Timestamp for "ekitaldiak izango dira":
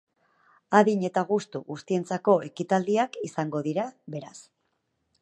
2.49-3.89